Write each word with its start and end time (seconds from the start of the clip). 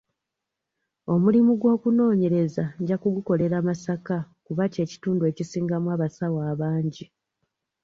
Omulimu 1.13 1.51
gw'okunoonyereza 1.61 2.65
nja 2.81 2.95
gukolera 3.15 3.57
Masaka 3.67 4.17
kuba 4.45 4.63
kye 4.73 4.83
kitundu 4.91 5.23
ekisingamu 5.31 5.87
abasawo 5.95 6.39
abangi. 6.51 7.05